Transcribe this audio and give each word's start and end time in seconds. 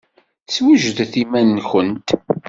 Swejdet 0.53 1.13
iman-nwent. 1.21 2.09